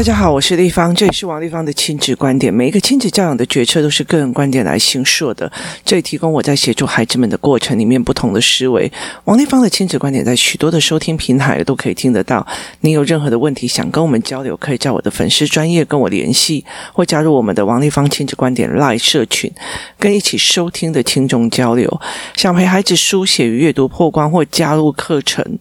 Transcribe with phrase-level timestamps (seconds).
[0.00, 2.52] 大家好，我是丽芳，这里是王丽芳的亲子观点。
[2.52, 5.52] 每一个亲子教养的决策都是个人观点来形塑的，
[5.84, 8.90] 这里提供我在协助孩子们的过程里面不同的思维。
[9.24, 12.46] 王丽芳的亲子观点在许多的收听平台都可以听得到。
[12.80, 16.64] 你有任何的问题想跟我们交流，可以在我的粉丝专业跟我联系，
[16.94, 19.52] 或加入我们的王丽芳亲子观点 Live 社群，
[19.98, 22.00] 跟一起收听的听众交流。
[22.36, 25.58] 想陪孩子书写与阅读破关，或加入课程。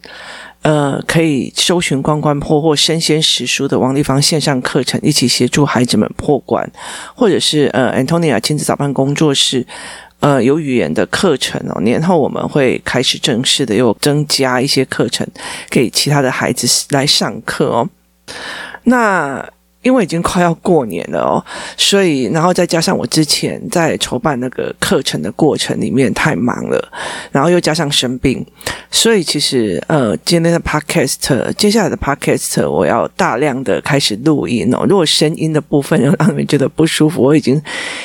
[0.61, 6.69] 呃，可以搜寻“关关破”或“生鲜识书”的王立芳线上课程，一起协助孩子们破关，
[7.15, 9.65] 或者是呃，Antonia 亲子早班工作室，
[10.19, 11.79] 呃，有语言的课程哦。
[11.81, 15.25] 年后我们会开始正式的又增加一些课程
[15.69, 17.89] 给其他的孩子来上课哦。
[18.83, 19.49] 那。
[19.81, 21.43] 因为已经快要过年了哦，
[21.77, 26.91] 所以然后再加上我之前在筹办那个课程的过程里面太忙了，
[27.31, 28.45] 然后又加上生病，
[28.91, 34.85] 所以其实呃今天的 podcast 接下来的 podcast 我要大量的开始录音哦。
[34.87, 37.61] 如果声音的部分又让你们觉得不舒服，我已经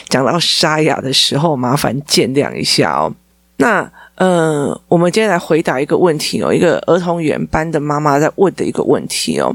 [0.08, 3.12] 讲到沙哑的时候，麻烦见谅一下哦。
[3.56, 9.54] 那呃，我们今天来回答一个问题哦，一个儿童园班的妈妈在问的一个问题哦。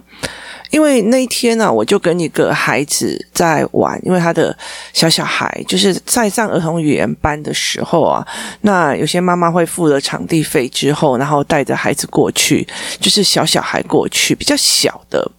[0.70, 4.56] 因为那一天呢、我就跟一个孩子在玩，因为他的
[4.94, 8.26] 小小孩就是在上儿童语言班的时候啊，
[8.62, 12.68] 那有些妈妈会付了场地费之后，然后带着孩子过去，
[13.00, 15.32] 就是小小孩过去，比较小的。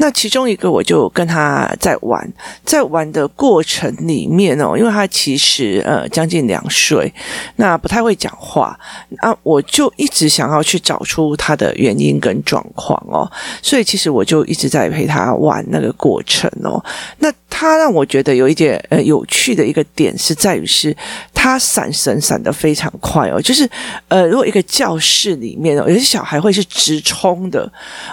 [0.00, 2.26] 那其中一个，我就跟他在玩，
[2.64, 7.12] 在玩的过程里面哦，因为他其实呃将近两岁，
[7.56, 8.78] 那不太会讲话，
[9.22, 16.82] 那我就一直想要去找出他的原因跟状况哦，所以其实我就一直在陪他玩那个过程哦。
[17.18, 20.96] 那他让我觉得有一点呃有趣的一个点是在于是，
[21.34, 23.68] 他闪神闪的非常快哦，就是
[24.08, 27.70] 呃如果一个教室里面哦，有些小孩会是直冲的，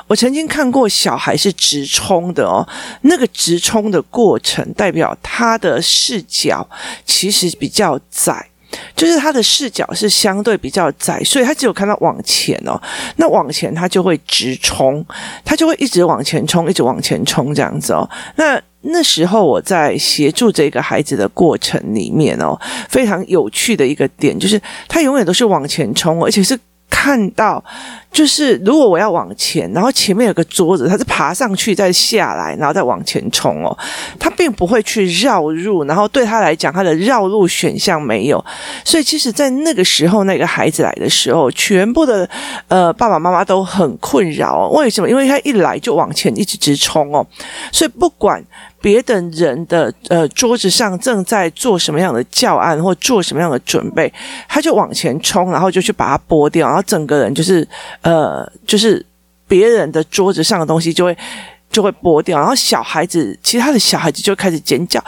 [0.07, 1.37] 我曾经看过小孩。
[1.37, 2.67] 是直直冲的哦，
[3.01, 6.67] 那个直冲的过程代表他的视角
[7.05, 8.47] 其实比较窄，
[8.95, 12.81] 就是他的视角是相对比较窄，所以他只有看到往前哦，
[13.17, 15.05] 那往前他就会直冲，
[15.45, 18.09] 他就会一直往前冲，一直往前冲这样子哦。
[18.37, 26.57] 那那时候我在协助这个孩子的过程里面哦，非常有趣的一个点就是他永远都是往前冲，而且是。
[26.89, 27.63] 看到，
[28.11, 33.77] 就是如果我要往前，然后前面有个桌子，他是爬上去再下来，然后再往前冲哦。
[34.19, 38.43] 他并不会去绕路，然后对他来讲，他的绕路选项没有。
[38.83, 42.27] 所以，其实，在那个时候，那个孩子来的时候，全部的
[42.67, 44.69] 呃爸爸妈妈都很困扰。
[44.69, 45.09] 为什么？
[45.09, 47.25] 因为他一来就往前一直直冲哦。
[47.71, 48.43] 所以，不管。
[48.79, 54.11] 别等人的呃桌子上正在做什么样的教案或做什么样的准备，
[54.47, 57.67] 他就往前冲，然后就去把它拨掉，然后整个人就是
[58.01, 59.03] 呃就是
[59.47, 61.17] 别人的桌子上的东西就会
[61.69, 65.03] 就会剥掉，然后小孩子其他的小孩子就开始尖叫。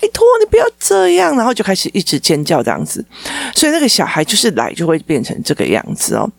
[0.00, 3.04] 拜托你不要这样，然后就开始一直尖叫这样子，
[3.54, 6.30] 所以那个小孩就是来就会变成这个样子哦。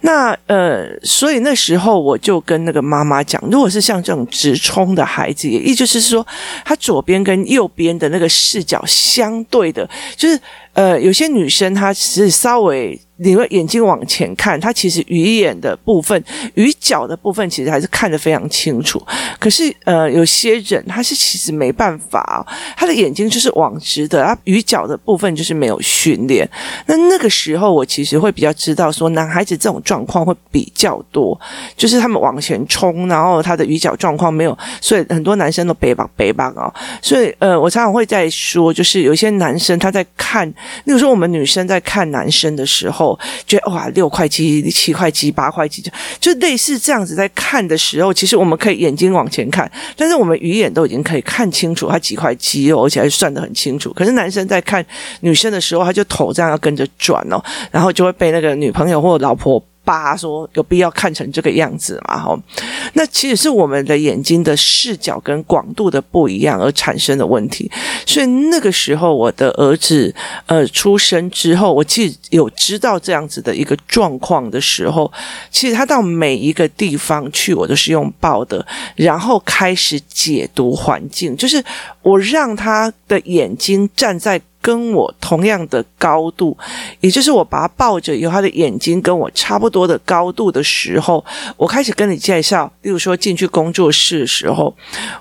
[0.00, 6.26] 那呃，所以那时候我就跟那个妈妈讲，如果是像这种直冲的孩子，也意就是说，
[6.64, 10.40] 他左边跟右边的那个视角相对的，就是
[10.72, 13.00] 呃，有些女生她是稍微。
[13.22, 16.22] 你会眼睛往前看，他其实鱼眼的部分、
[16.54, 19.00] 鱼角的部分其实还是看得非常清楚。
[19.38, 22.44] 可是，呃，有些人他是其实没办法，
[22.76, 26.48] 他的眼睛就是往直的，他鱼角的部分就是没有训练。
[26.86, 31.38] 那那个时候，我其实会比较知道说，男孩子这种状况会比较多，
[31.76, 36.72] 就是他们往前冲，然后他的鱼角状况没有，所以很多男生都背包背包哦。
[37.00, 40.48] 所以，呃，我常常会在说，就是有一些男生他在看，
[40.84, 43.11] 例如说我们女生在看男生的时候。
[43.46, 45.90] 觉得哇，六块肌、七块肌、八块肌，就
[46.20, 53.92] 就类似这样子在看的时候，其实我们可以眼睛往前看，但是我们鱼眼都已经可以看清楚它几块肌肉，而且还算得很清楚。
[53.92, 54.84] 可是男生在看
[55.20, 59.62] 女生的时候，他就头这样要跟着转哦，然后就会被那个女朋友或老婆。
[59.84, 62.18] 八说有必要看成这个样子嘛？
[62.18, 62.38] 吼，
[62.94, 67.70] 那其实是我们的眼睛的视角跟广度的不一样而产生的问题。
[68.06, 70.14] 所以那个时候，我的儿子
[70.46, 75.10] 呃出生之后，我其实有知道这样子的一个状况的时候，
[75.50, 78.64] 其实他到每一个地方去，我都是用抱的，
[78.96, 81.62] 然后开始解读环境，就是
[82.02, 84.40] 我让他的眼睛站在。
[84.62, 86.56] 跟我同样的高度，
[87.00, 91.22] 也就是我把他抱着，有他的眼睛跟我差不多的高度的时候，
[91.56, 92.72] 我开始跟你介绍。
[92.82, 94.74] 例如说进去工作室的时候，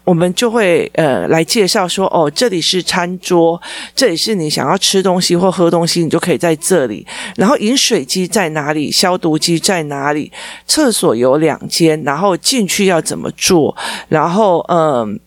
[0.04, 3.60] 我们就会呃来介绍说，哦，这里是餐桌，
[3.96, 7.06] 这里是你想要吃东西或喝东西，你就可以在这里。
[7.36, 8.92] 然后饮水机在哪里？
[8.92, 10.32] 消毒机在哪里？
[10.68, 13.76] 厕所有两间，然后进去要怎么做？
[14.08, 15.20] 然后嗯。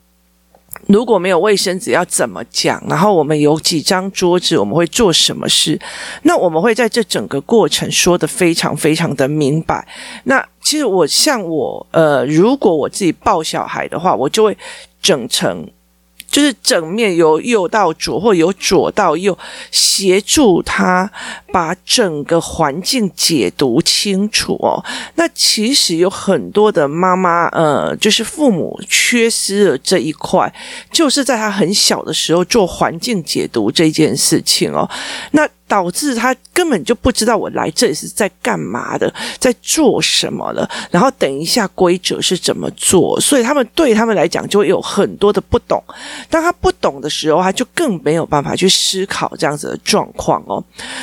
[0.89, 2.83] 如果没有卫生纸要怎么讲？
[2.89, 5.79] 然后我们有几张桌子，我们会做什么事？
[6.23, 9.87] 那我们会在这整个过程说得非常非常的明白。
[10.25, 14.57] 那其实我像我呃，如果我自己抱小孩的话，我就会
[15.01, 15.67] 整成。
[16.35, 19.39] 就是整面由右到左，或由左到右，
[19.71, 21.09] 协助他
[21.53, 24.83] 把整个环境解读清楚哦。
[25.15, 30.53] 那其实有很多的妈妈，呃，就是父母缺失了这一块，
[30.91, 34.91] 就是在他很小的时候做环境解读这件事情哦。
[35.31, 35.49] 那。
[35.67, 40.69] 导致他根本就不知道我来这里是在干嘛的，在做什么了。
[40.91, 45.83] 然后等一下规则是怎么做，所以他们对他们来讲就会有很多的不懂。
[46.29, 50.63] 当他不懂的时候，他就更没有办法去思考这样子的状况哦。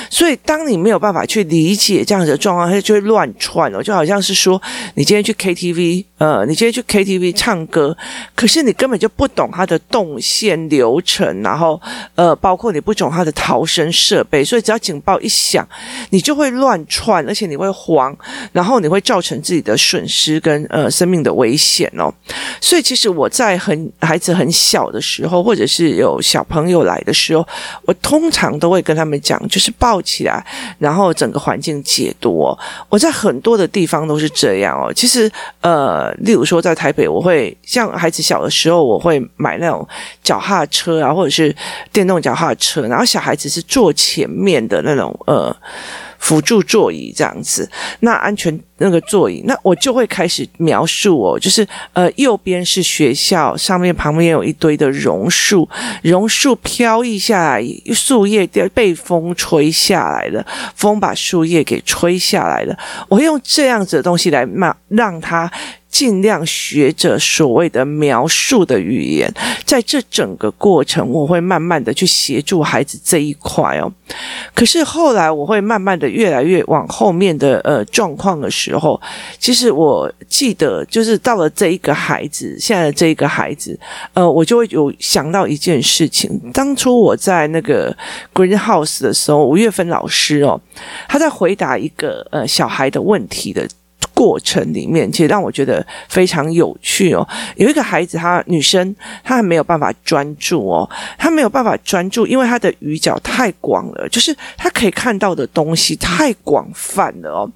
[0.09, 3.81] 所以当你没有办法去理解这样子的状况，他就会乱窜哦。
[3.81, 4.61] 就好像是说，
[4.95, 7.97] 你今天去 KTV，呃，你今天去 KTV 唱歌，
[8.35, 11.81] 可是你根本就不懂它的动线流程，然后
[12.15, 14.45] 呃，包括你不懂它的逃生设备。
[14.51, 15.65] 所以只要警报一响，
[16.09, 18.13] 你就会乱窜，而且你会慌，
[18.51, 22.13] 然后你会造成自己的损失跟呃生命的危险哦。
[22.59, 27.47] 所以其实我在很孩子很小的时候，或者是有小朋友来的时候，
[27.85, 30.45] 我通常都会跟他们讲，就是抱起来，
[30.77, 32.59] 然后整个环境解读哦。
[32.89, 34.91] 我在很多的地方都是这样哦。
[34.93, 35.31] 其实
[35.61, 39.87] 呃，例如说在台北，我会像孩子小的时候，我会买那种
[40.21, 41.55] 脚踏车啊，或者是
[41.93, 44.40] 电动脚踏车，然后小孩子是坐前面。
[44.41, 45.55] 面的那种呃
[46.17, 47.69] 辅助座椅这样子，
[48.01, 55.67] 那安全那个座椅，那我就会开始描述哦，就是呃右边是学校，上面旁边有一堆的榕树，
[56.03, 60.45] 榕树飘逸下来，树叶掉被风吹下来了，
[60.75, 62.77] 风把树叶给吹下来了，
[63.09, 65.51] 我会用这样子的东西来让让他。
[65.91, 69.31] 尽量学着所谓的描述的语言，
[69.65, 73.91] 在这整个过程，我会慢慢的去协助孩子这一块哦。
[74.55, 78.99] 可是后来，我会慢慢的越来越往后面的呃状况的时候，
[79.37, 83.77] 其实我记得，就是到了这一个孩子，现在的这一个孩子，
[84.13, 86.39] 呃，我就会有想到一件事情。
[86.53, 87.95] 当初我在那个
[88.33, 90.59] Green House 的时候，吴月芬老师哦，
[91.09, 93.67] 他在回答一个呃小孩的问题的。
[94.13, 97.27] 过程里面，其实让我觉得非常有趣哦。
[97.55, 107.51] 有一个孩子，她女生，她还没有办法专注哦，她没有办法专注，因为她的语角太广了，就是她可以看到的东西太广泛了哦。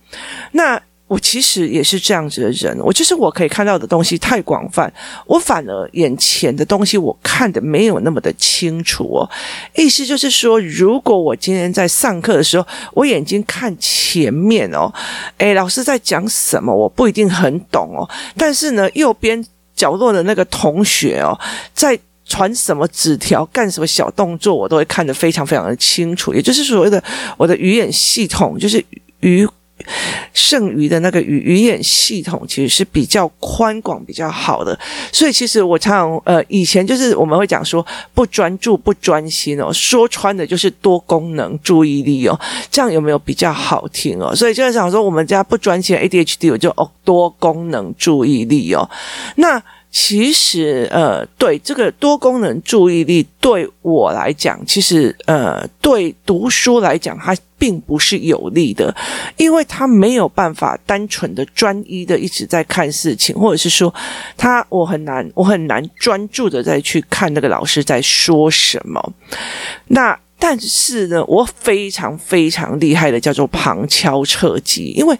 [0.51, 0.81] 那。
[1.07, 4.91] 我其实也是这样子的人，我就是我可以看到的东西太广泛，
[5.27, 9.29] 我反而眼前的东西我看得没有那么的清楚哦。
[9.75, 14.91] 意思就是说，如果我今天在上课的时候，我眼睛看前面哦，
[15.37, 18.09] 诶，老师在讲什么，我不一定很懂哦。
[18.35, 21.39] 但是呢，右边角落的那个同学哦，
[21.75, 26.33] 在传什么纸条、干什么小动作，我都会看得非常非常的清楚。
[26.33, 27.03] 也就是所谓的
[27.37, 28.83] 我的语言系统，就是
[29.19, 29.47] 语。
[30.33, 34.77] 剩余的那个语语言系统其实是比较宽广、比较好的，
[35.11, 42.39] 所以其实我常常呃，以前就是我们会讲说不专注、不专心哦，说穿的就是多功能注意力哦，
[42.71, 44.33] 这样有没有比较好听哦？
[44.35, 48.89] 所以就是想说我们家不专心 ADHD，我就哦多功能注意力哦，
[49.37, 49.61] 那。
[49.97, 58.93] 其实，呃，对这个多功能注意力，对我来讲，其实，呃，对读书来讲，它并不是有利的，
[59.37, 63.93] 因为他没有办法单纯的专一的一直在看事情，或者是说，
[64.35, 69.13] 他我很难，我很难专注的再去看那个老师在说什么。
[69.87, 75.17] 那但是呢，我非常非常厉害的叫做旁敲侧击，因为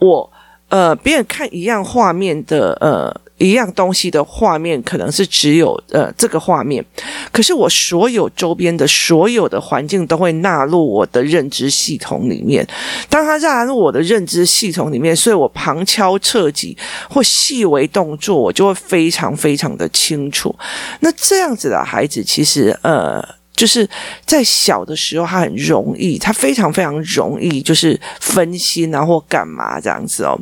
[0.00, 0.28] 我，
[0.68, 3.20] 呃，别人看一样画面的，呃。
[3.38, 6.82] 一样东西的画面可能是只有呃这个画面，
[7.30, 12.66] 可是我所有周边的所有的环境都会纳入我的认知系统里面。
[13.10, 16.74] 当它纳入我的认知系统里面，所以我旁敲侧击
[17.10, 20.54] 或细微动作，我就会非常非常的清楚。
[21.00, 23.22] 那这样子的孩子，其实呃
[23.54, 23.86] 就是
[24.24, 30.40] 在小的时候，他很容易，他非常非常容易就是分心啊或干嘛这样子哦。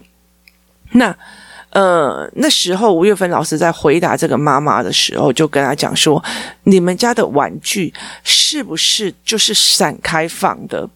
[0.92, 1.12] 那。
[1.74, 6.22] 呃，那时候吴月芬老师在回答这个妈妈的时候，就跟他讲说
[6.64, 7.92] ：“你们家的玩具
[8.22, 10.88] 是不是就是散开放的？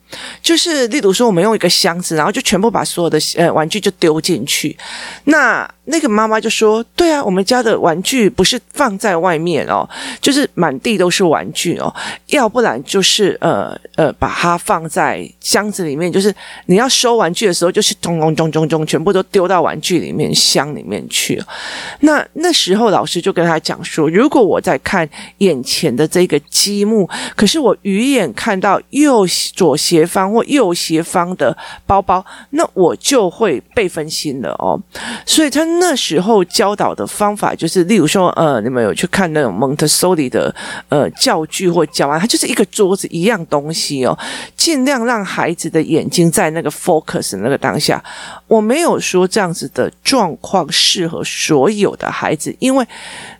[0.42, 4.75] 就是例如说，我们用一个箱子，然后就全部把所有的呃玩具就丢进去。
[5.25, 9.87] 那那个妈妈就说：对啊，我们家的玩具不是放在外面哦，
[10.22, 11.94] 就是满地都是玩具哦，
[12.28, 16.34] 要不然就是呃呃把它放在箱子里面，就是
[16.64, 21.42] 你要收玩具的时候，就是咚咚咚咚咚，全部都丢到玩具里面箱。”里面去，
[22.00, 25.08] 那那时候老师就跟他讲说，如果我在看
[25.38, 34.80] 眼眼前的这个积木，可是我鱼眼看到右左斜方或右斜方的包包，那我就会被分心了哦。
[35.26, 40.54] 所以他那时候教导的方法就是，例如说，呃，你们有去看那种蒙特梭利的
[40.88, 44.16] 呃教具或教案，它就是一个桌子一样东西哦，
[44.56, 48.02] 尽量让孩子的眼睛在那个 focus 那个当下。
[48.46, 50.66] 我没有说这样子的状况。
[50.70, 52.86] 适合所有的孩子，因为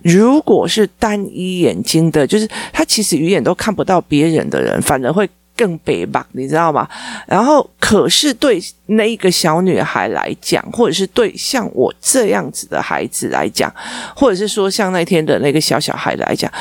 [0.02, 6.88] 如果是单一眼睛的，就是他其实鱼眼都看不到别人的人，反而会更北吧，你知道吗？
[7.27, 13.73] 然后，可是对那一个小女孩来讲，或者是对像我这样子的孩子来讲，
[14.15, 16.53] 或者是说像那天的那个小小孩来讲，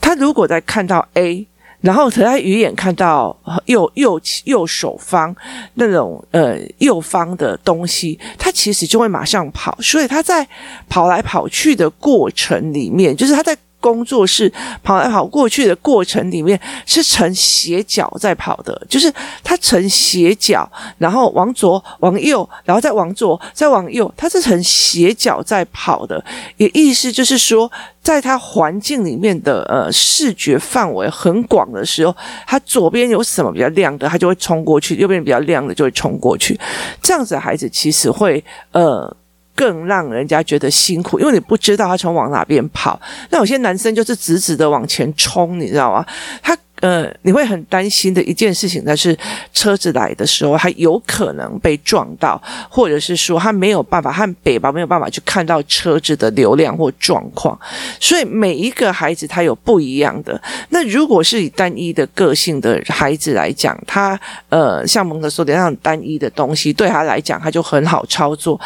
[0.00, 1.46] 他如果在看到 A。
[1.82, 3.36] 然后他在鱼眼看到
[3.66, 5.32] 右右右手方
[5.74, 9.76] 那种呃右方的东西，他其实就会马上跑。
[9.80, 10.44] 所以他在
[10.88, 14.52] 跑来跑去的过程里面，就是他在工作室
[14.82, 19.12] 跑来跑过去的过程里面，是呈斜角在跑的，就是
[19.44, 26.22] 他呈斜角，然后往左往右，然后再往左再往右，他是呈斜角在跑的。
[26.56, 27.70] 也意思就是说。
[28.06, 32.16] 在他环境里面的呃视觉范围很广的时候，
[32.46, 36.56] 他左边有什么比较亮的，他就会冲过去；右边比较亮的就会冲过去。
[37.02, 39.12] 这样子的孩子其实会呃
[39.56, 43.00] 更让人家觉得辛苦，因为你不知道他从往哪边跑。
[43.30, 46.06] 那有些男生就是直直的往前冲，你知道吗？
[46.40, 46.56] 他。
[46.82, 49.16] 呃，你会很担心的一件事情，但是
[49.50, 57.58] 车子来的时候，他有可能被撞到，或者是说他没有办法，和北吧没有办法去看到车子的流量或状况。
[57.98, 60.38] 所以每一个孩子他有不一样的。
[60.68, 64.20] 那如果是以单一的个性的孩子来讲，他
[64.50, 68.60] 呃，像蒙特梭利那样单一的东西，对他来讲他就很好操作。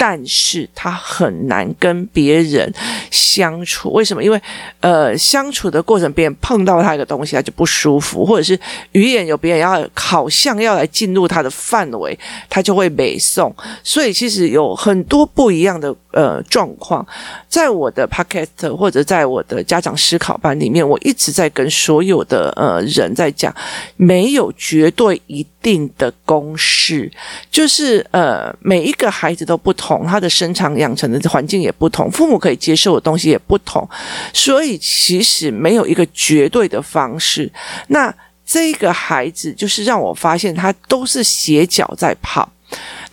[0.00, 2.72] 但是他很难跟别人
[3.10, 4.24] 相处，为什么？
[4.24, 4.40] 因为
[4.80, 8.58] 呃，相处的过程，别人碰到他一个东西，他就不舒服，或者是
[8.92, 13.54] 语言有别人要好像要来进入他的范围，他就会北送。
[13.84, 17.06] 所以其实有很多不一样的呃状况，
[17.46, 23.54] 在我的 podcast 或者在我的家长思考班里面，我一直在跟所有的呃人在讲，
[23.96, 27.12] 没有绝对一定的公式，
[27.50, 29.89] 就是呃每一个孩子都不同。
[29.98, 33.88] 同他的生长养成的环境也不同，父母可以接受的东西也不同，
[34.32, 37.50] 所以其实没有一个绝对的方式。
[37.88, 38.14] 那
[38.46, 42.48] 这个孩子就是让我发现，他都是斜脚在跑。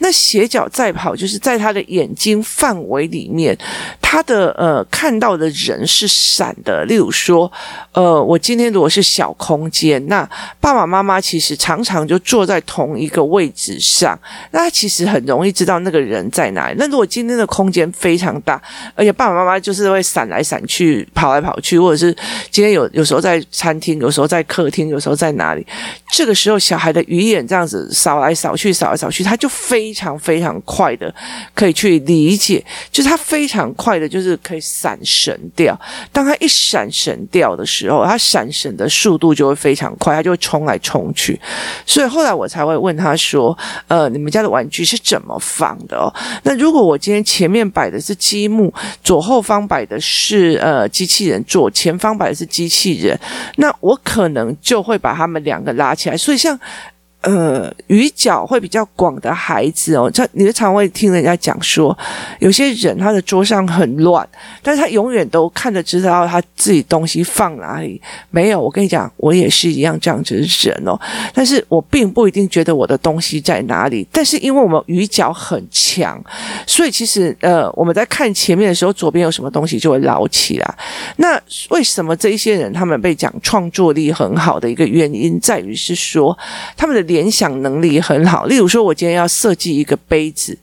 [0.08, 3.58] 那斜角在跑，就是在他的眼睛范围里面，
[4.02, 6.86] 他的呃看到的人是闪的。
[6.86, 7.52] 例如说，
[7.92, 10.24] 呃，我今天如果是小空间，那
[10.62, 14.18] 爸爸妈妈其实常常就坐在同一个位置上，
[14.52, 16.76] 那他其实很容易知道那个人在哪里。
[16.80, 18.62] 那如果今天的空间非常大，
[18.96, 22.16] 而且爸爸妈妈就是会闪来闪去、跑来跑去，或者是
[22.50, 25.68] 今天有有时候在餐厅，有时候在客厅，有时候在哪里，
[26.10, 29.94] 这个时候小孩的鱼眼这样子扫来扫去、扫来扫去，他就非。
[29.98, 31.12] 非常非常快的
[31.56, 35.76] 可以去理解，就是他非常快的，就是可以闪神掉。
[36.12, 41.40] 当他一闪神掉的时候，他闪神的速度就会非常快，他就会冲来冲去。
[41.84, 43.58] 所以后来我才会问他说
[43.90, 46.14] ：“呃，你们家的玩具是怎么放的哦？
[46.44, 48.72] 那如果我今天前面摆的是积木，
[49.04, 53.20] 左后方摆的是呃机器人，左前方摆的是机器人，
[53.56, 56.16] 那我可能就会把他们两个拉起来。
[56.16, 56.60] 所以像。
[57.22, 61.98] 呃，鱼角会比较广的孩子哦，他你就常会听人家讲说，
[62.40, 64.26] 有些人他的桌上很乱，
[64.62, 68.00] 但是他永远都看得知道他自己东西放哪里。
[68.30, 70.98] 没有，我跟你讲，我也是一样这样子的人哦，
[71.34, 74.08] 但是我并不一定觉得我的东西在哪里。
[74.12, 76.24] 但是因为我们鱼角很强，
[76.68, 80.76] 所以其实呃，我们在看前面的时候，左边有什么东西就会捞起来。
[81.18, 81.38] 那
[81.72, 86.38] 为什么这一些人他们被讲创作力很好的一个原因，在于是说
[86.78, 87.07] 他们的。
[87.08, 88.46] 联想能力很好。
[88.46, 90.58] 例如说，我今天要设计一个杯子，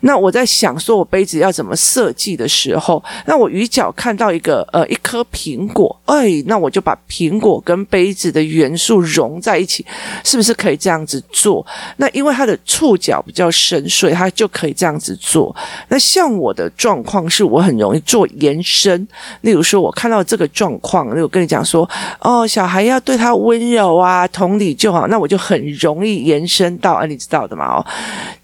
[0.00, 9.84] 那我在想说我杯子要怎么设计的时候，那我鱼角看到一个呃一颗苹果，哎，那我就把苹果跟杯子的元素融在一起，
[10.24, 11.64] 是不是可以这样子做？
[11.96, 15.54] 那因为它的触角比较深，所以它就可以这样子做。
[15.88, 19.06] 那像我的状况是我很容易做延伸，
[19.42, 21.88] 例如说我看到这个状况，例如跟你讲说，
[22.20, 27.86] 哦，小孩要对他温柔啊，同理就好，那我就很柔容易延伸到，啊，你知道的嘛，哦，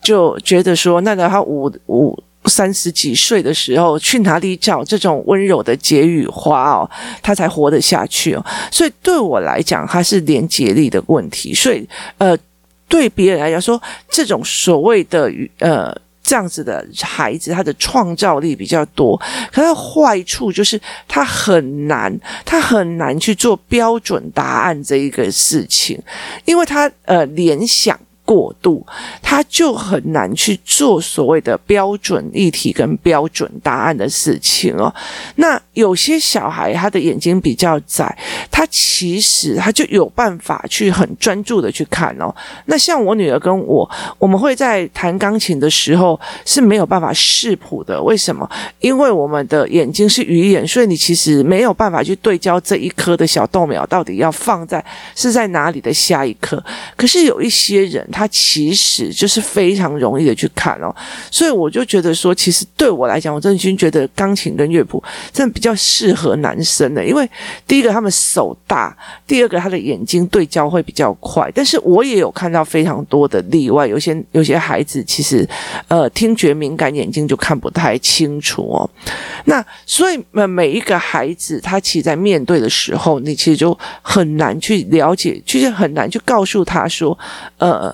[0.02, 6.90] 就觉得说，那个他五五三十几岁的时候，去哪里找这种温柔的解语花哦，
[7.22, 8.44] 他才活得下去哦。
[8.70, 11.52] 所以对我来讲，它是连结力的问题。
[11.52, 11.86] 所以，
[12.18, 12.36] 呃，
[12.88, 15.94] 对别人来讲说，这种所谓的呃。
[16.24, 19.16] 这样子的孩子，他的创造力比较多，
[19.52, 22.12] 可他坏处就是他很难，
[22.44, 26.02] 他很难去做标准答案这一个事情，
[26.46, 27.96] 因为他呃联想。
[28.24, 28.84] 过度，
[29.20, 34.92] 他就很难去做所谓的标准议题跟标准答案的事情哦。
[35.36, 38.16] 那有些小孩他的眼睛比较窄，
[38.50, 42.34] 他其实他就有办法去很专注的去看哦。
[42.64, 43.88] 那像我女儿跟我，
[44.18, 48.02] 我们会在弹钢琴的时候是没有办法视谱的。
[48.02, 48.48] 为什么？
[48.80, 54.82] 因为我们的眼睛是鱼眼，所以你其实没有办法去对焦这一颗的小豆苗到底要放在
[55.14, 56.62] 是在哪里的下一颗。
[56.96, 58.08] 可是有一些人。
[58.14, 60.94] 他其实就是非常容易的去看哦，
[61.32, 65.02] 所以我就觉得说，其实对我来讲，我真心觉得钢琴跟乐谱
[65.32, 67.28] 真的比较适合男生的，因为
[67.66, 71.50] 第一个他们手大，第二个他的眼睛对焦会比较快。
[71.52, 75.44] 但是我也有看到非常多的例外，有些有些孩子其实
[75.88, 78.88] 呃听觉敏感，眼睛就看不太清楚哦。
[79.46, 87.18] 那所以每每一个孩子他其实在面对的时候，你其实就很难去了解，其实很难去告诉他说，
[87.58, 87.92] 呃。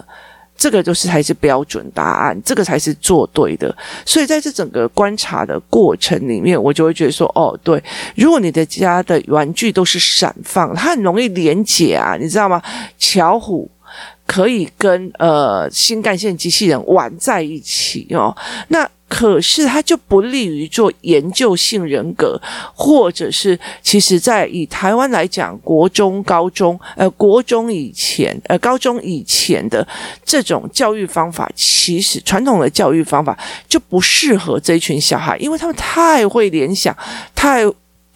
[0.60, 3.74] 这个就是才是标准答案，这个才是做对的。
[4.04, 7.82] 所以在这整个观察的过程里面，我就会觉得说，哦，对，
[8.14, 12.60] 如果你的家的玩具都是散放，它很容易连结啊，你知道吗？
[12.98, 13.70] 巧虎
[14.30, 18.36] 可以跟呃新干线机器人玩在一起哦，
[18.68, 18.88] 那。
[19.10, 22.40] 可是它就不利于做研究性人格，
[22.72, 29.84] 或者是其实，在以台湾来讲，国中、高中，呃，国中以前，呃，高中以前的
[30.24, 33.36] 这种教育方法，其实传统的教育方法
[33.68, 36.96] 就不适合这一群小孩，因为他们太会联想，
[37.34, 37.64] 太。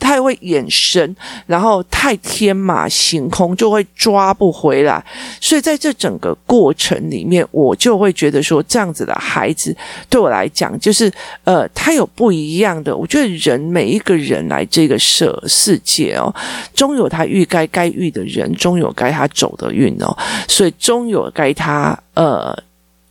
[0.05, 5.03] 太会眼神，然后太天马行空，就会抓不回来。
[5.41, 9.75] 所以在这整个过程里面，我就会觉得说，这样子的孩子
[10.11, 11.11] 对我来讲，就是
[11.45, 12.95] 呃，他有不一样的。
[12.95, 16.33] 我觉得人每一个人来这个世世界哦，
[16.75, 20.15] 终有他遇该该遇的人，终有该他走的运哦，
[20.47, 22.55] 所以终有该他呃。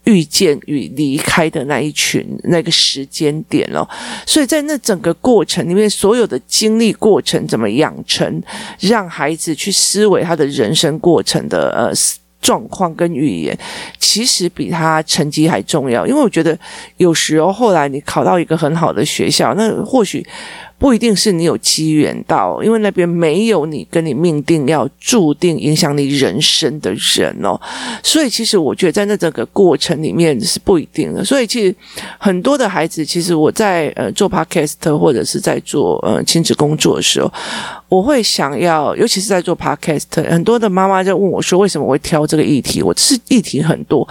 [0.06, 3.88] 遇见与离开的那一群那个时间点了，
[4.26, 8.44] 所以在那整个过程里面，所有的经历过程怎么养成，
[8.80, 11.92] 让孩子去思维他的人生过程的呃
[12.42, 13.58] 状况跟语言，
[13.98, 16.06] 其实比他成绩还重要。
[16.06, 16.58] 因为我觉得
[16.98, 20.26] 有时候后来你考到一个很好的学校，那或许。
[20.84, 27.58] 不一定是你有机缘到，因为那边没有你跟你命定要注定影响你人生的人哦，
[28.04, 31.24] 所以其实我觉得在那整个过程里面是不一定的。
[31.24, 31.74] 所以其实
[32.18, 37.32] 很多的孩子，其实我在呃做 podcast 或者是在做呃亲子工作的时候，
[37.94, 42.82] 我会想要，尤其是在做 podcast，很多的妈妈在问我说，为什么我会挑这个议题？
[42.82, 44.08] 我是议题很多，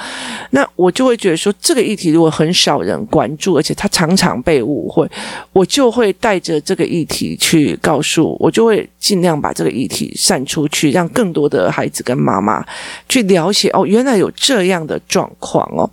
[0.50, 5.10] 那我就会觉得说，这个议题如果很少人关注，而且它常常被误会，
[5.52, 6.52] 我就会带着。
[6.64, 12.64] 这个议题去告诉我，就会尽量把这个议题散出去，让更多的孩子跟妈妈
[13.08, 15.90] 去了解哦，原来有这样的状况哦，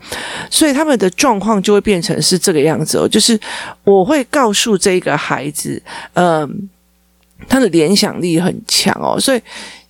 [0.51, 3.39] 所以他们的状况就会变成是这个样子哦，就是
[3.83, 5.81] 我会告诉这个孩子，
[6.13, 6.69] 嗯，
[7.47, 9.41] 他的联想力很强哦，所以。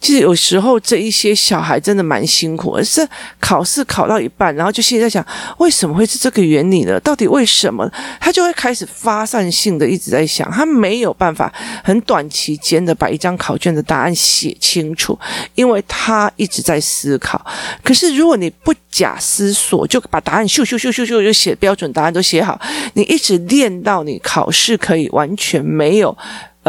[0.02, 3.06] 其实有时候这一些小孩真的蛮辛苦，而是
[3.38, 5.22] 考试考到一半，然后就现在想，
[5.58, 6.98] 为什么会是这个原理呢？
[7.02, 7.86] 到底为什么？
[8.18, 15.20] 他就会开始发散性的一直在想，他没有办法很短期间的把一张考卷的答案写清楚，
[15.54, 17.46] 因为他一直在思考。
[17.84, 22.58] 可是如果你不假思索就把答案咻咻咻咻咻就写标准答案都写好，
[22.94, 26.18] 你一直练到你考试可以完全没有。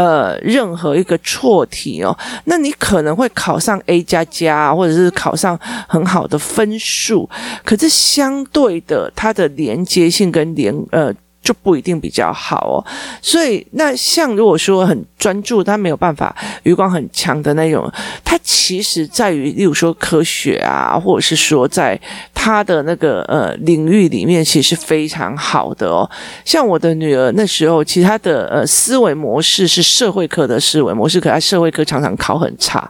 [0.01, 7.29] 呃，任何一个错题哦，那你可能会考上 A 加加，或者是考上很好的分数，
[7.67, 12.85] 可是相对的，它的连接性跟连呃就不一定比较好哦，
[13.23, 17.91] 所以那像如果说很专注，他没有办法余光很强的那种，
[18.23, 21.99] 他其实在于，例如说科学啊，或者是说在
[22.35, 26.09] 他的那个呃领域里面，其实是非常好的哦。
[26.45, 32.89] 像我的女儿那时候，其实她的呃思维模式是社会科的思维模式，可她社会科常常考很差。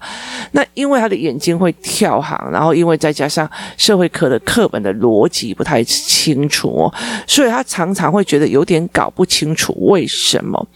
[0.53, 6.95] 那因为她的眼睛会跳行，然后因为再加上社会科的课本的逻辑不太清楚哦，
[7.27, 8.40] 所以她常常会觉得。
[8.47, 10.69] 有点搞不清楚为什么，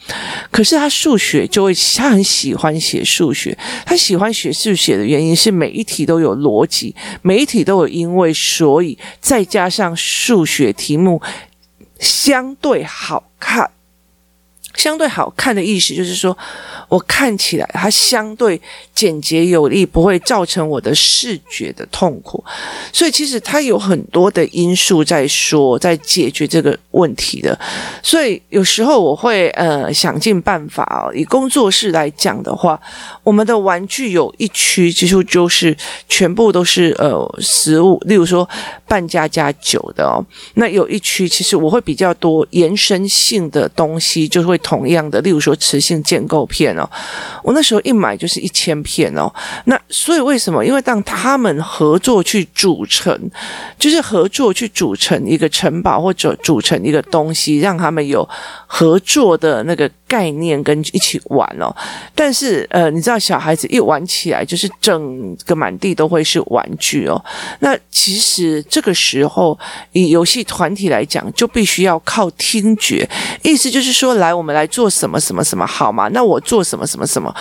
[0.51, 3.57] 可是他数学就会，他很喜欢写数学。
[3.85, 11.21] 他喜欢写数学的原因是每一题都有逻辑，每一题都有因为所以，再加上数学题目
[11.99, 13.71] 相对好看。
[14.75, 16.37] 相对好看的意思就是说，
[16.89, 18.61] 我看起来它相对
[18.93, 22.45] 简洁有力，不会造成我的视觉的痛苦。
[22.93, 27.57] 所以其实它有很多的因素在说，在解决这个问题的。
[28.03, 31.15] 所以有时候我会呃想尽办法哦。
[31.15, 32.81] 以工作室来讲的话，
[33.23, 35.77] 我们的玩具有一区其实就是
[36.09, 38.49] 全部都是呃食物，例如说
[38.89, 40.19] 扮家家酒的哦。
[40.55, 44.59] 那有一区其实我会比较多延伸性的东西，就会。
[44.65, 46.89] 同样的，例如说磁性建构片哦，
[47.43, 49.31] 我那时候一买就是一千片哦。
[49.67, 50.65] 那所以为什么？
[50.65, 53.31] 因为当他们合作去组成，
[53.79, 58.27] 就是合作去组成一个城堡或者组成一个东西，让他们有
[58.67, 61.71] 合作的那个概念跟一起玩哦。
[62.15, 67.23] 但是呃，你知道小孩子一玩起来，就是整个满地都会是玩具哦。
[67.61, 69.59] 那其实这个时候
[69.93, 73.07] 以游戏团体来讲，就必须要靠听觉，
[73.43, 74.54] 意思就是说，来我们。
[74.55, 76.09] 来做什么什么什么好吗？
[76.09, 77.35] 那我做什么什么什么，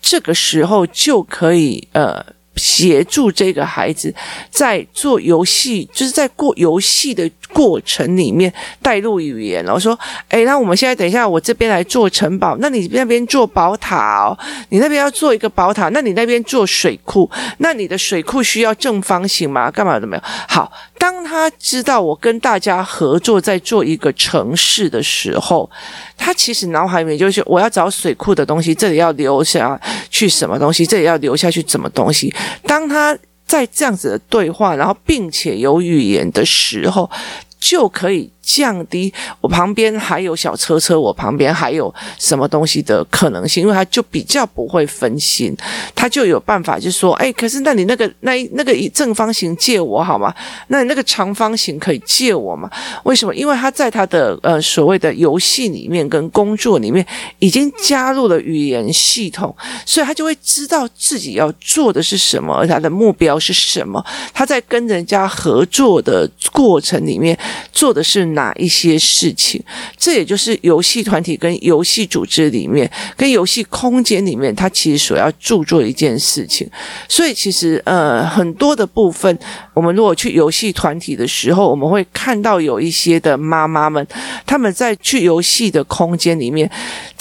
[0.00, 2.24] 这个时候就可以呃
[2.56, 4.14] 协助这个孩子
[4.50, 14.38] 在做游戏，就是在过游戏的过程里面带入语言，然后说，诶，那我们现在等一下，我这边来做城堡，那你那边做宝塔哦，
[14.70, 19.70] 你那边要做一个宝塔，那你那边做水库，那你的水库需要正方形吗？
[19.70, 20.22] 干嘛都没有。
[20.48, 25.68] 好，当他知道我跟大家合作在做一个城市的时候，
[26.16, 32.32] 他其实脑海里面就是我要找水库的东西，这里要留下去什么东西，这里要留下去什么东西。
[32.64, 33.16] 当他
[33.50, 37.10] 在这样子的对话，然后并且有语言的时候，
[37.58, 38.30] 就可以。
[38.52, 45.56] 降低我旁边还有小车车，我旁边还有什么东西的可能性，因为他就比较不会分心，
[45.94, 50.34] 他就有办法，就说，哎，可是那你那个那那个正方形借我好吗？
[50.66, 52.68] 那你那个长方形可以借我吗？
[53.04, 53.32] 为什么？
[53.32, 57.06] 因为他在他的呃所谓的游戏里面跟工作里面
[57.38, 59.54] 已经加入了语言系统，
[59.86, 64.04] 所以他就会知道自己要做的是什么，而他的目标是什么。
[64.34, 67.38] 他在跟人家合作的过程里面
[67.72, 68.39] 做的是哪？
[68.40, 69.62] 哪一些事情？
[69.98, 76.66] 这也就是游戏团体跟游戏组织里面，跟游戏空间里面，它其实所要注作的一件事情。
[77.06, 79.38] 所以，其实呃，很多的部分，
[79.74, 84.06] 我们如果去游戏团体的时候，我们会看到有一些的妈妈们，
[84.46, 86.70] 他们在去游戏的空间里面，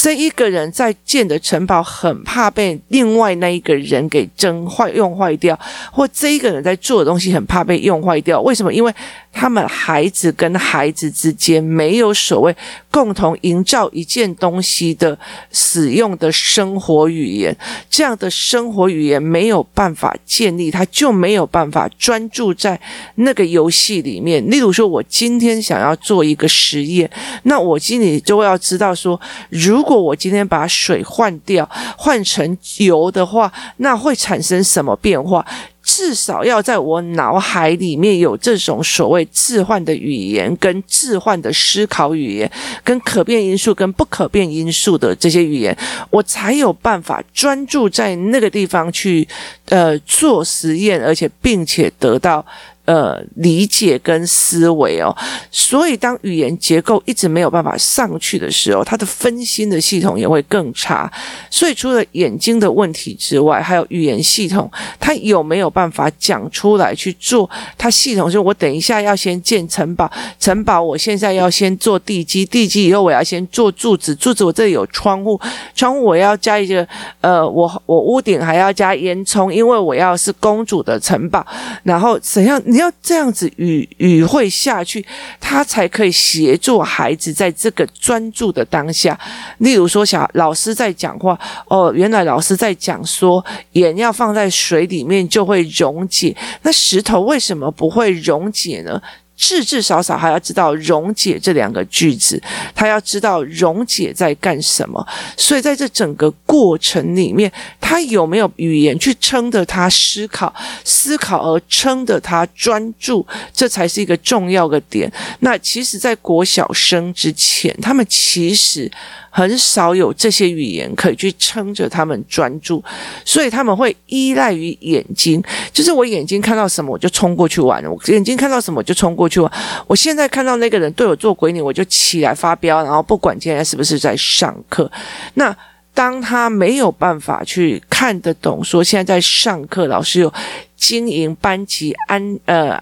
[0.02, 5.60] 这一个人在建的城堡，很怕被另外那一个人给蒸坏、用坏掉，
[5.92, 8.40] 或这一个人在做的东西，很怕被用坏掉。
[8.40, 8.74] 为什么？
[8.74, 8.94] 因为
[9.34, 12.56] 他们孩子跟孩子之间没有所谓
[12.90, 15.20] 共同营造一件东西的
[15.52, 17.54] 使用的生活语言，
[17.90, 22.80] 这样的生活语言没有办法建立，他就没有办法专注在
[23.16, 24.50] 那个游戏里面。
[24.50, 27.12] 例如说，我今天想要做一个实验，
[27.44, 35.44] 那我心里就要知道说，如果如果我今天把水换掉，换成油的话，那会产生什么变化？
[35.82, 42.52] 至少要在我脑海里面有这种所谓置换的语言，跟置换的思考语言，
[42.84, 45.76] 跟可变因素跟不可变因素的这些语言，
[46.12, 49.28] 我才有办法专注在那个地方去
[49.70, 52.46] 呃做实验，而且并且得到。
[52.90, 55.16] 呃，理解跟思维哦，
[55.52, 61.12] 所以当语言结构一直没有办法上去的时候，它的分心的系统也会更差。
[61.52, 64.68] 所以除了眼睛的问题之外，还有语言系统，
[65.00, 67.48] 它有没有办法讲出来去做？
[67.78, 75.40] 它系统是我等一下要先建城堡，城堡我现在要先做地基，地基以后我要先做柱子，柱子我这里有窗户，
[75.76, 76.88] 窗户我要加一个
[77.22, 81.46] 呃，我我屋顶还要加烟囱，因为我要是公主的城堡，
[81.84, 82.79] 然后怎样你？
[82.80, 85.06] 要这样子语语会下去，
[85.40, 89.18] 他才可以协助孩子在这个专注的当下。
[89.60, 96.36] 例如说，小老师在讲话，哦，原来老师在讲说，盐要放在水里面就会溶解。
[96.64, 99.02] 那石头为什么不会溶解呢？
[99.40, 102.40] 至至少少还要知道“溶解”这两个句子，
[102.76, 105.04] 他要知道“溶解”在干什么。
[105.38, 107.50] 所以在这整个过程里面，
[107.80, 115.10] 他有没有语言去撑着他思考、思考而撑着他专注，这才是一个重要的点。
[115.40, 118.92] 那其实，在国小生之前，他们其实。
[119.32, 122.84] 很少有这些语言可以去撑着他们专注，
[123.24, 125.42] 所以他们会依赖于眼睛。
[125.72, 129.52] 就是我眼睛看到什么，我就冲过去玩；我眼睛看到什么，我就冲过去玩。
[129.88, 134.92] 我现在看到那个人对我做鬼脸，我就起来发飙，然后不管今天是不是在上课。
[135.36, 135.56] 那
[135.94, 140.34] 当他没有办法去看得懂，说现在在上课，老师有
[140.76, 142.82] 经营班级安呃。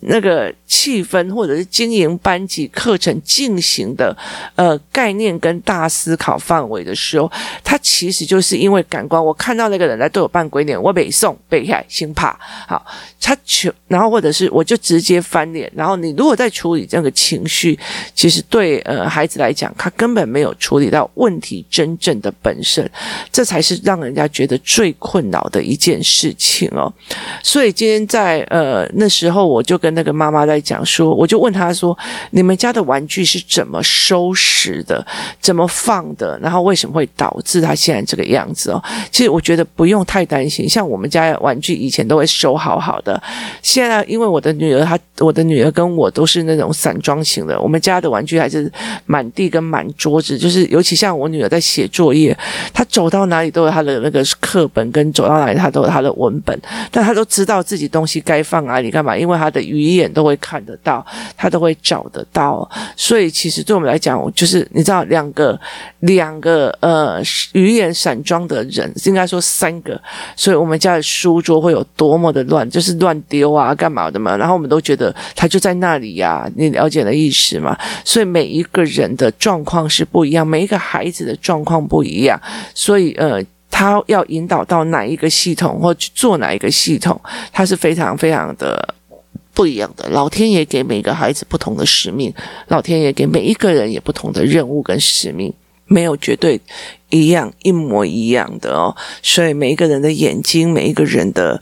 [0.00, 4.16] 那个气氛，或者是经营班级课程进行的
[4.54, 7.30] 呃概念跟大思考范围的时候，
[7.62, 12.84] 他其实就是因为感官，我看到那个人来对我扮鬼脸，我北宋北海心怕，好，
[13.20, 17.78] 他求，然后或者是我就直接翻脸，然后你如果在处理这个情绪，
[18.14, 22.88] 其实对呃孩子来讲，他根本没有处理到问题真正的本身，
[23.30, 26.92] 这才是让人家觉得最困扰的一件事情哦。
[27.42, 31.96] 所以今天在呃那时候，我就就跟那个妈妈在讲说，我就问她说
[32.32, 35.06] ：“你们家的玩具是怎么收拾的？
[35.38, 36.38] 怎么放的？
[36.40, 43.22] 然后为什么会导致他现在这个样子哦？”其实我觉得不用太担心，像我们家玩具以前都会收好好的。
[43.60, 48.72] 现在因为我的女儿她，我的女儿跟我都是那种散装型的，我们家的玩具还是
[49.04, 52.34] 满地跟满桌子，就是尤其像我女儿在写作业，
[52.72, 56.58] 她走到哪里都有她的那个课本，跟走到哪里她都有她的文本，
[56.90, 61.04] 但她都知道自己东西该放哪里干嘛，因为她的语言都会看得到，
[61.36, 65.58] 他都会找得到，所以其实对我们来讲，就是你知道两个
[66.00, 67.20] 两个呃
[67.52, 70.00] 语言散装的人，应该说三个，
[70.36, 74.36] 所以我们家的书桌会有多么的乱，就是乱丢啊，干嘛的嘛？
[74.36, 77.76] 然后我们都觉得他就在那里呀、你了解的意思吗？
[78.04, 82.40] 所以每一个人的状况是不一样，每一个孩子的状况不一样，
[82.74, 87.20] 所以呃，他要引导到哪一个系统或去做哪一个系统，
[87.52, 88.94] 他是非常非常的
[89.56, 90.06] 不一样的。
[90.10, 92.32] 老天爷给每个孩子不同的使命，
[92.68, 95.50] 老天爷给每一个人也不同的任务跟使命，
[95.86, 96.60] 没有绝对。
[97.10, 101.60] 一样一模一样的哦，所以每一个人的眼睛，每一个人的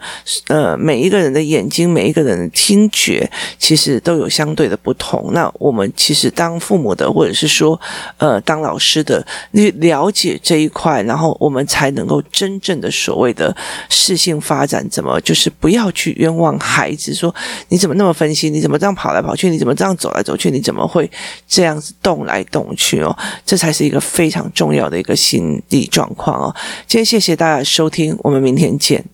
[0.49, 5.33] 呃，每一个人的眼睛，每一个人的听觉，其实都有相对的不同。
[5.33, 7.79] 那我们其实当父母的，或者是说
[8.17, 13.55] 呃当老师的，你了解这一块，然后我们才能够真正的所谓的
[13.91, 17.35] 适性发展，怎么就是不要去冤枉孩子，说
[17.69, 21.11] 你怎么那么分心，你怎么这样跑来跑去，你怎么这样走来走去，你怎么会
[21.47, 23.15] 这样子动来动去哦？
[23.45, 25.63] 这才是一个非常重要的一个心。
[25.71, 26.55] 理状况哦，
[26.87, 29.05] 今天谢谢大家收听，我们明天见。